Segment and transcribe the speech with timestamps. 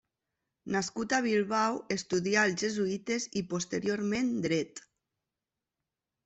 [0.75, 4.83] Nascut a Bilbao, estudià als jesuïtes i posteriorment Dret.